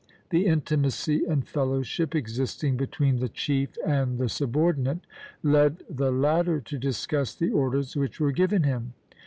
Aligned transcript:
the 0.31 0.47
intimacy 0.47 1.23
and 1.25 1.47
fellowship 1.47 2.15
existing 2.15 2.75
between 2.75 3.17
the 3.19 3.29
chief 3.29 3.77
and 3.85 4.17
the 4.17 4.27
subordinate 4.27 5.01
led 5.43 5.83
the 5.87 6.09
latter 6.11 6.59
to 6.59 6.79
discuss 6.79 7.35
the 7.35 7.51
orders 7.51 7.95
which 7.95 8.19
were 8.19 8.31
given 8.31 8.63
him.... 8.63 8.95